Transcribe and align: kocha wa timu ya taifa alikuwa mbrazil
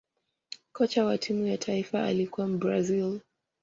kocha 0.71 1.05
wa 1.05 1.17
timu 1.17 1.47
ya 1.47 1.57
taifa 1.57 2.03
alikuwa 2.03 2.47
mbrazil 2.47 3.19